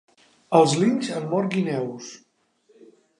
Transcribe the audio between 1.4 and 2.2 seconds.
guineus.